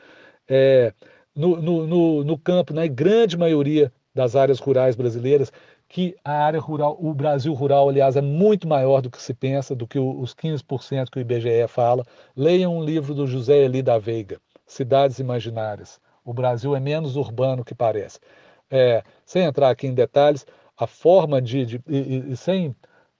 É, 0.51 0.93
no, 1.33 1.61
no, 1.61 1.87
no, 1.87 2.23
no 2.25 2.37
campo, 2.37 2.73
na 2.73 2.85
grande 2.85 3.37
maioria 3.37 3.91
das 4.13 4.35
áreas 4.35 4.59
rurais 4.59 4.97
brasileiras, 4.97 5.49
que 5.87 6.15
a 6.23 6.31
área 6.45 6.59
rural, 6.59 6.97
o 6.99 7.13
Brasil 7.13 7.53
rural, 7.53 7.87
aliás, 7.87 8.17
é 8.17 8.21
muito 8.21 8.67
maior 8.67 9.01
do 9.01 9.09
que 9.09 9.21
se 9.21 9.33
pensa, 9.33 9.73
do 9.73 9.87
que 9.87 9.97
os 9.97 10.35
15% 10.35 11.09
que 11.09 11.19
o 11.19 11.21
IBGE 11.21 11.67
fala. 11.69 12.05
Leiam 12.35 12.77
um 12.77 12.83
livro 12.83 13.13
do 13.13 13.25
José 13.25 13.63
Eli 13.63 13.81
da 13.81 13.97
Veiga, 13.97 14.39
Cidades 14.67 15.19
Imaginárias. 15.19 15.99
O 16.23 16.33
Brasil 16.33 16.75
é 16.75 16.79
menos 16.79 17.15
urbano 17.15 17.63
que 17.63 17.73
parece. 17.73 18.19
É, 18.69 19.01
sem 19.25 19.43
entrar 19.43 19.69
aqui 19.69 19.87
em 19.87 19.93
detalhes, 19.93 20.45
a 20.77 20.87
forma 20.87 21.41
de, 21.41 21.65
de 21.65 21.81
e, 21.87 22.31
e, 22.31 22.37
sem 22.37 22.75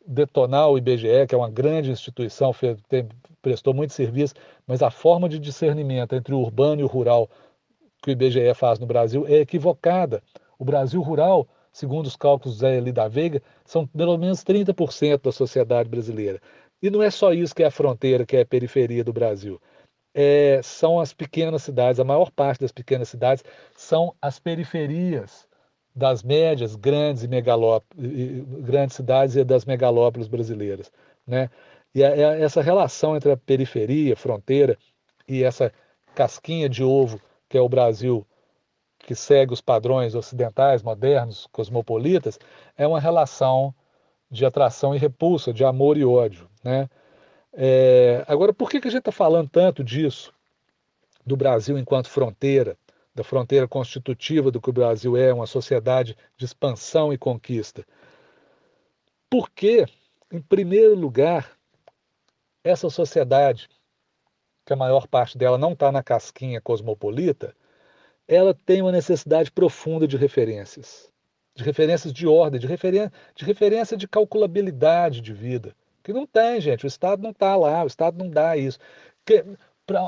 detonar 0.06 0.70
o 0.70 0.78
IBGE, 0.78 1.28
que 1.28 1.36
é 1.36 1.38
uma 1.38 1.50
grande 1.50 1.92
instituição, 1.92 2.54
fez, 2.54 2.78
tem, 2.90 3.08
prestou 3.42 3.74
muito 3.74 3.94
serviço, 3.94 4.34
mas 4.66 4.82
a 4.82 4.90
forma 4.90 5.28
de 5.28 5.40
discernimento 5.40 6.14
entre 6.14 6.34
o 6.34 6.40
urbano 6.40 6.82
e 6.82 6.84
o 6.84 6.88
rural 6.88 7.30
que 8.02 8.10
o 8.10 8.12
IBGE 8.12 8.54
faz 8.56 8.80
no 8.80 8.86
Brasil 8.86 9.26
é 9.28 9.36
equivocada. 9.36 10.24
O 10.58 10.66
Brasil 10.66 11.02
rural, 11.02 11.48
segundo 11.72 12.08
os 12.08 12.16
cálculos 12.16 12.60
Zé 12.60 12.78
Eli 12.78 12.92
da 12.92 13.08
Veiga, 13.08 13.42
são 13.66 13.86
pelo 13.86 14.18
menos 14.18 14.44
30% 14.44 15.22
da 15.22 15.32
sociedade 15.32 15.90
brasileira. 15.90 16.42
E 16.82 16.90
não 16.90 17.02
é 17.02 17.12
só 17.12 17.32
isso 17.32 17.54
que 17.54 17.64
é 17.64 17.68
a 17.68 17.72
fronteira, 17.72 18.26
que 18.26 18.38
é 18.38 18.42
a 18.42 18.46
periferia 18.46 19.04
do 19.04 19.14
Brasil. 19.14 19.62
É, 20.14 20.60
são 20.64 21.00
as 21.00 21.14
pequenas 21.14 21.64
cidades, 21.64 22.00
a 22.00 22.04
maior 22.04 22.32
parte 22.32 22.62
das 22.62 22.72
pequenas 22.72 23.08
cidades 23.08 23.44
são 23.78 24.14
as 24.22 24.40
periferias 24.40 25.48
das 25.96 26.24
médias, 26.24 26.76
grandes 26.76 27.24
e 27.24 27.28
grandes 28.62 28.96
cidades 28.96 29.36
e 29.36 29.44
das 29.44 29.66
megalópolis 29.66 30.28
brasileiras, 30.28 30.92
né? 31.28 31.50
E 31.94 32.04
a, 32.04 32.10
a, 32.10 32.40
essa 32.40 32.62
relação 32.62 33.18
entre 33.18 33.32
a 33.32 33.38
periferia, 33.38 34.16
fronteira 34.16 34.78
e 35.28 35.44
essa 35.44 35.72
casquinha 36.16 36.70
de 36.70 36.84
ovo 36.84 37.20
que 37.52 37.58
é 37.58 37.62
o 37.62 37.68
Brasil 37.68 38.26
que 39.00 39.14
segue 39.14 39.52
os 39.52 39.60
padrões 39.60 40.16
ocidentais, 40.16 40.82
modernos, 40.82 41.48
cosmopolitas, 41.52 42.40
é 42.78 42.88
uma 42.88 43.00
relação 43.00 43.74
de 44.30 44.46
atração 44.46 44.96
e 44.96 44.98
repulsa, 44.98 45.52
de 45.52 45.66
amor 45.66 45.98
e 45.98 46.06
ódio. 46.06 46.48
Né? 46.64 46.90
É, 47.52 48.24
agora, 48.28 48.54
por 48.54 48.70
que, 48.70 48.80
que 48.80 48.88
a 48.88 48.92
gente 48.92 49.00
está 49.00 49.12
falando 49.12 49.50
tanto 49.50 49.84
disso, 49.84 50.34
do 51.26 51.36
Brasil 51.36 51.78
enquanto 51.78 52.10
fronteira, 52.10 52.78
da 53.14 53.24
fronteira 53.24 53.68
constitutiva 53.68 54.52
do 54.52 54.62
que 54.62 54.70
o 54.70 54.74
Brasil 54.74 55.18
é, 55.18 55.34
uma 55.34 55.48
sociedade 55.48 56.16
de 56.38 56.46
expansão 56.46 57.12
e 57.12 57.18
conquista? 57.18 57.86
Porque, 59.30 59.86
em 60.32 60.42
primeiro 60.42 60.96
lugar, 60.96 61.58
essa 62.64 62.90
sociedade, 62.90 63.70
que 64.66 64.74
a 64.74 64.76
maior 64.76 65.08
parte 65.08 65.38
dela 65.38 65.58
não 65.58 65.74
está 65.74 65.92
na 65.92 66.04
casquinha 66.04 66.62
cosmopolita, 66.62 67.56
ela 68.28 68.54
tem 68.54 68.82
uma 68.82 68.92
necessidade 68.92 69.52
profunda 69.52 70.08
de 70.08 70.16
referências, 70.18 71.12
de 71.56 71.64
referências 71.64 72.14
de 72.14 72.28
ordem, 72.28 72.60
de, 72.60 72.68
referen 72.68 73.10
de 73.36 73.44
referência 73.44 73.98
de 73.98 74.08
calculabilidade 74.08 75.22
de 75.22 75.34
vida. 75.34 75.76
Que 76.04 76.14
não 76.14 76.26
tem, 76.26 76.60
gente. 76.60 76.86
O 76.86 76.88
Estado 76.88 77.22
não 77.22 77.32
está 77.32 77.56
lá, 77.56 77.84
o 77.84 77.88
Estado 77.88 78.18
não 78.18 78.30
dá 78.30 78.58
isso. 78.58 78.80
Que, 79.26 79.46
pra, 79.86 80.02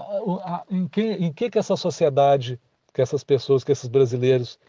em, 0.70 0.88
que, 0.88 1.02
em 1.02 1.34
que, 1.34 1.50
que 1.50 1.60
essa 1.60 1.76
sociedade, 1.76 2.60
que 2.94 3.02
essas 3.02 3.24
pessoas, 3.24 3.64
que 3.64 3.72
esses 3.72 3.90
brasileiros 3.90 4.60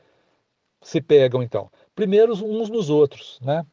se 0.83 1.00
pegam, 1.00 1.43
então? 1.43 1.71
Primeiro, 1.95 2.33
uns 2.33 2.69
nos 2.71 2.90
outros, 2.90 3.38
né? 3.43 3.64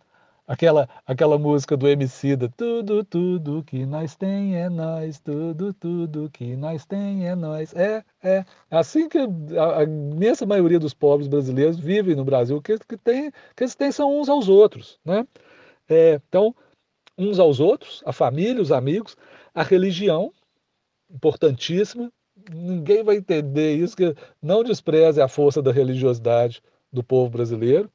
Aquela, 0.48 0.90
aquela 1.06 1.38
música 1.38 1.78
do 1.78 1.88
Emicida, 1.88 2.50
tudo, 2.58 3.06
tudo 3.06 3.64
que 3.64 3.86
nós 3.86 4.16
tem 4.16 4.56
é 4.58 4.70
nós, 4.70 5.20
tudo, 5.20 5.74
tudo 5.74 6.30
que 6.30 6.58
nós 6.58 6.86
tem 6.86 7.28
é 7.28 7.36
nós. 7.36 7.74
É, 7.74 8.04
é. 8.22 8.44
Assim 8.70 9.08
que 9.08 9.18
a, 9.18 9.80
a 9.80 9.84
imensa 9.84 10.46
maioria 10.46 10.80
dos 10.80 10.94
pobres 10.94 11.28
brasileiros 11.30 11.80
vivem 11.80 12.16
no 12.16 12.26
Brasil, 12.26 12.62
que, 12.62 12.78
que, 12.80 12.98
tem, 12.98 13.32
que 13.56 13.64
eles 13.64 13.76
têm 13.76 13.92
são 13.92 14.20
uns 14.20 14.28
aos 14.28 14.50
outros, 14.50 15.00
né? 15.06 15.26
É, 15.88 16.20
então, 16.28 16.54
uns 17.18 17.40
aos 17.40 17.60
outros, 17.60 18.02
a 18.06 18.12
família, 18.12 18.62
os 18.62 18.72
amigos, 18.72 19.16
a 19.54 19.64
religião, 19.64 20.34
importantíssima. 21.10 22.12
Ninguém 22.50 23.04
vai 23.04 23.18
entender 23.18 23.76
isso, 23.76 23.96
que 23.96 24.16
não 24.42 24.64
despreze 24.64 25.22
a 25.22 25.28
força 25.28 25.62
da 25.62 25.72
religiosidade 25.72 26.62
do 26.92 27.04
povo 27.04 27.30
brasileiro. 27.30 27.90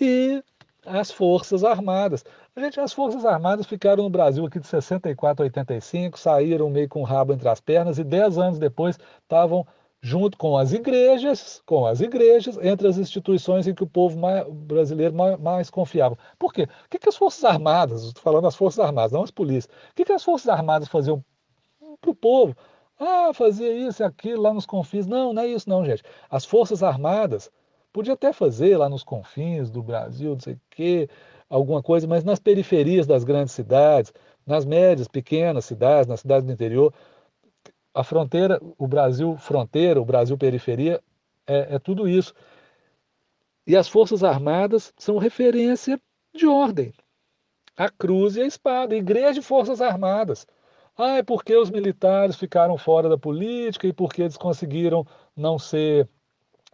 E 0.00 0.42
as 0.86 1.10
Forças 1.10 1.64
Armadas. 1.64 2.24
Gente, 2.56 2.78
as 2.80 2.92
Forças 2.92 3.24
Armadas 3.24 3.66
ficaram 3.66 4.04
no 4.04 4.10
Brasil 4.10 4.44
aqui 4.44 4.60
de 4.60 4.66
64 4.66 5.42
a 5.42 5.46
85, 5.46 6.18
saíram 6.18 6.70
meio 6.70 6.88
com 6.88 7.00
o 7.00 7.04
rabo 7.04 7.32
entre 7.32 7.48
as 7.48 7.60
pernas 7.60 7.98
e 7.98 8.04
dez 8.04 8.38
anos 8.38 8.58
depois 8.58 8.98
estavam 9.22 9.66
junto 10.00 10.36
com 10.36 10.58
as 10.58 10.74
igrejas, 10.74 11.62
com 11.64 11.86
as 11.86 12.02
igrejas, 12.02 12.58
entre 12.58 12.86
as 12.86 12.98
instituições 12.98 13.66
em 13.66 13.74
que 13.74 13.82
o 13.82 13.86
povo 13.86 14.18
mais, 14.18 14.46
brasileiro 14.46 15.14
mais, 15.14 15.40
mais, 15.40 15.70
confiava. 15.70 16.18
Por 16.38 16.52
quê? 16.52 16.64
O 16.64 16.90
que, 16.90 16.98
que 16.98 17.08
as 17.08 17.16
Forças 17.16 17.42
Armadas, 17.42 18.04
estou 18.04 18.22
falando 18.22 18.42
das 18.42 18.54
Forças 18.54 18.84
Armadas, 18.84 19.12
não 19.12 19.22
as 19.22 19.30
polícias, 19.30 19.74
o 19.90 19.94
que, 19.94 20.04
que 20.04 20.12
as 20.12 20.22
Forças 20.22 20.48
Armadas 20.48 20.88
faziam 20.88 21.24
para 22.02 22.10
o 22.10 22.14
povo? 22.14 22.54
Ah, 22.98 23.32
fazia 23.34 23.72
isso 23.72 24.02
e 24.02 24.04
aquilo 24.04 24.42
lá 24.42 24.54
nos 24.54 24.66
confins. 24.66 25.06
Não, 25.06 25.32
não 25.32 25.42
é 25.42 25.48
isso 25.48 25.68
não, 25.68 25.84
gente. 25.84 26.02
As 26.30 26.44
Forças 26.44 26.82
Armadas 26.82 27.50
Podia 27.94 28.14
até 28.14 28.32
fazer 28.32 28.76
lá 28.76 28.88
nos 28.88 29.04
confins 29.04 29.70
do 29.70 29.80
Brasil, 29.80 30.32
não 30.32 30.40
sei 30.40 30.54
o 30.54 30.60
quê, 30.68 31.08
alguma 31.48 31.80
coisa, 31.80 32.08
mas 32.08 32.24
nas 32.24 32.40
periferias 32.40 33.06
das 33.06 33.22
grandes 33.22 33.54
cidades, 33.54 34.12
nas 34.44 34.64
médias, 34.64 35.06
pequenas 35.06 35.64
cidades, 35.64 36.08
nas 36.08 36.18
cidades 36.18 36.44
do 36.44 36.52
interior, 36.52 36.92
a 37.94 38.02
fronteira, 38.02 38.60
o 38.76 38.88
Brasil 38.88 39.36
fronteira, 39.36 40.02
o 40.02 40.04
Brasil 40.04 40.36
periferia, 40.36 41.00
é, 41.46 41.76
é 41.76 41.78
tudo 41.78 42.08
isso. 42.08 42.34
E 43.64 43.76
as 43.76 43.86
Forças 43.86 44.24
Armadas 44.24 44.92
são 44.98 45.16
referência 45.16 46.00
de 46.34 46.48
ordem. 46.48 46.92
A 47.76 47.88
cruz 47.88 48.34
e 48.34 48.42
a 48.42 48.46
espada, 48.46 48.96
igreja 48.96 49.38
e 49.38 49.42
Forças 49.42 49.80
Armadas. 49.80 50.48
Ah, 50.96 51.16
é 51.18 51.22
porque 51.22 51.56
os 51.56 51.70
militares 51.70 52.36
ficaram 52.36 52.78
fora 52.78 53.08
da 53.08 53.18
política 53.18 53.86
e 53.86 53.92
porque 53.92 54.22
eles 54.22 54.36
conseguiram 54.36 55.06
não 55.36 55.58
ser 55.58 56.08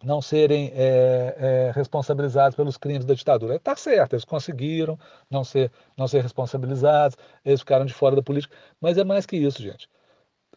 não 0.03 0.23
serem 0.23 0.73
é, 0.75 1.37
é, 1.39 1.73
responsabilizados 1.75 2.57
pelos 2.57 2.77
crimes 2.77 3.05
da 3.05 3.15
ditadura. 3.15 3.57
Está 3.57 3.77
certo, 3.77 4.15
eles 4.15 4.25
conseguiram 4.25 4.99
não 5.31 5.45
ser, 5.45 5.71
não 5.97 6.09
ser 6.09 6.23
responsabilizados, 6.23 7.17
eles 7.45 7.61
ficaram 7.61 7.85
de 7.85 7.93
fora 7.93 8.17
da 8.17 8.23
política, 8.23 8.57
mas 8.81 8.97
é 8.97 9.05
mais 9.05 9.27
que 9.27 9.37
isso, 9.37 9.61
gente. 9.63 9.89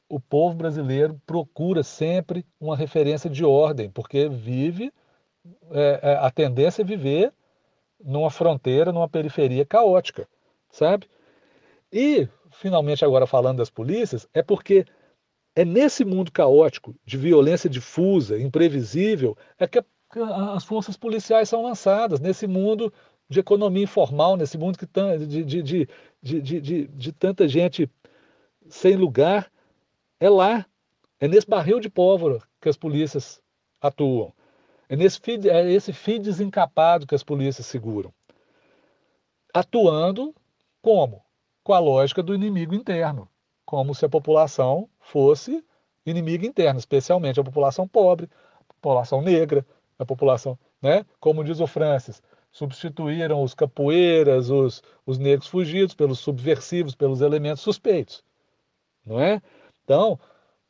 O 0.08 0.20
povo 0.20 0.56
brasileiro 0.56 1.20
procura 1.26 1.84
sempre 1.84 2.46
uma 2.60 2.76
referência 2.76 3.30
de 3.30 3.44
ordem, 3.44 3.90
porque 3.90 4.30
vive, 4.30 4.94
é, 5.72 6.18
a 6.22 6.32
tendência 6.32 6.82
é 6.82 6.86
viver 6.86 7.34
numa 8.04 8.30
fronteira, 8.30 8.92
numa 8.92 9.10
periferia 9.10 9.66
caótica, 9.66 10.28
sabe? 10.70 11.08
E, 11.92 12.28
finalmente, 12.54 13.04
agora 13.04 13.28
falando 13.28 13.58
das 13.58 13.70
polícias, 13.70 14.28
é 14.34 14.42
porque 14.42 14.86
é 15.56 15.64
nesse 15.64 16.04
mundo 16.04 16.32
caótico, 16.32 16.96
de 17.06 17.18
violência 17.18 17.70
difusa, 17.70 18.40
imprevisível, 18.40 19.38
é 19.60 19.68
que 19.68 19.84
as 20.56 20.64
forças 20.64 20.96
policiais 20.96 21.50
são 21.50 21.64
lançadas, 21.64 22.20
nesse 22.20 22.48
mundo 22.48 22.94
de 23.30 23.40
economia 23.40 23.84
informal, 23.84 24.38
nesse 24.38 24.58
mundo 24.58 24.78
que 24.78 24.86
de, 25.26 25.44
de, 25.44 25.88
de, 26.22 26.88
de, 26.88 27.12
tanta 27.12 27.48
gente 27.48 27.90
sem 28.68 28.96
lugar. 28.96 29.52
É 30.20 30.30
lá, 30.30 30.66
é 31.20 31.28
nesse 31.28 31.48
barril 31.48 31.80
de 31.80 31.90
pólvora 31.90 32.40
que 32.62 32.70
as 32.70 32.78
polícias 32.78 33.42
atuam. 33.82 34.32
É 34.88 34.96
nesse 34.96 35.20
é 35.50 35.72
esse 35.72 35.92
fio 35.92 36.20
desencapado 36.20 37.08
que 37.08 37.16
as 37.16 37.24
polícias 37.24 37.66
seguram. 37.66 38.14
Atuando 39.54 40.34
como? 40.82 41.23
Com 41.64 41.74
a 41.74 41.80
lógica 41.80 42.22
do 42.22 42.36
inimigo 42.36 42.76
interno 42.76 43.30
como 43.66 43.96
se 43.96 44.06
a 44.06 44.10
população 44.10 44.90
fosse 45.00 45.64
inimiga 46.06 46.46
interna, 46.46 46.80
especialmente 46.80 47.40
a 47.40 47.44
população 47.44 47.88
pobre, 47.88 48.30
a 48.60 48.74
população 48.74 49.22
negra, 49.22 49.66
a 49.98 50.06
população, 50.06 50.60
né? 50.82 51.06
Como 51.20 51.44
diz 51.44 51.60
o 51.60 51.68
Francis, 51.68 52.22
substituíram 52.52 53.42
os 53.42 53.54
capoeiras, 53.54 54.50
os, 54.50 54.84
os 55.06 55.18
negros 55.18 55.48
fugidos 55.48 55.96
pelos 55.96 56.20
subversivos, 56.20 56.94
pelos 56.94 57.22
elementos 57.22 57.64
suspeitos, 57.64 58.24
não 59.06 59.20
é? 59.20 59.42
Então, 59.84 60.20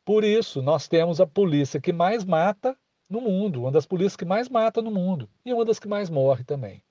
por 0.04 0.24
isso 0.24 0.62
nós 0.62 0.88
temos 0.88 1.20
a 1.20 1.26
polícia 1.26 1.80
que 1.80 1.92
mais 1.92 2.24
mata 2.24 2.76
no 3.08 3.20
mundo, 3.20 3.62
uma 3.62 3.70
das 3.70 3.86
polícias 3.86 4.16
que 4.16 4.24
mais 4.24 4.48
mata 4.48 4.80
no 4.80 4.90
mundo 4.90 5.28
e 5.44 5.52
uma 5.52 5.64
das 5.64 5.78
que 5.78 5.88
mais 5.88 6.08
morre 6.08 6.44
também, 6.44 6.82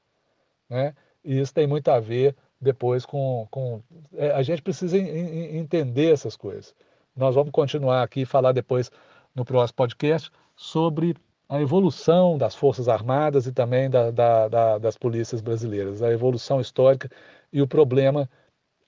né? 0.70 0.94
E 1.24 1.40
isso 1.40 1.54
tem 1.54 1.66
muito 1.66 1.88
a 1.90 2.00
ver 2.00 2.36
depois 2.64 3.06
com. 3.06 3.48
com 3.52 3.82
é, 4.16 4.32
a 4.32 4.42
gente 4.42 4.62
precisa 4.62 4.98
entender 4.98 6.12
essas 6.12 6.36
coisas. 6.36 6.74
Nós 7.16 7.36
vamos 7.36 7.52
continuar 7.52 8.02
aqui 8.02 8.22
e 8.22 8.26
falar 8.26 8.52
depois 8.54 8.90
no 9.36 9.46
próximo 9.46 9.76
podcast 9.76 10.32
sobre 10.56 11.16
a 11.48 11.62
evolução 11.62 12.38
das 12.38 12.56
Forças 12.56 12.88
Armadas 12.88 13.46
e 13.46 13.52
também 13.52 13.90
da, 13.90 14.10
da, 14.10 14.48
da, 14.48 14.78
das 14.78 14.98
polícias 14.98 15.42
brasileiras, 15.42 16.02
a 16.02 16.12
evolução 16.12 16.60
histórica 16.60 17.10
e 17.52 17.62
o 17.62 17.68
problema 17.68 18.28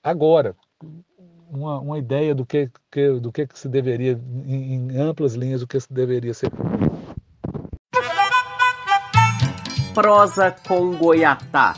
agora. 0.02 0.56
Uma, 1.48 1.78
uma 1.78 1.98
ideia 1.98 2.34
do 2.34 2.44
que, 2.44 2.68
que, 2.90 3.20
do 3.20 3.30
que, 3.30 3.46
que 3.46 3.56
se 3.56 3.68
deveria, 3.68 4.20
em, 4.44 4.74
em 4.74 4.96
amplas 4.98 5.34
linhas, 5.34 5.62
o 5.62 5.66
que 5.66 5.78
se 5.78 5.92
deveria 5.92 6.34
ser. 6.34 6.50
Prosa 9.94 10.54
com 10.66 10.96
Goiatá. 10.96 11.74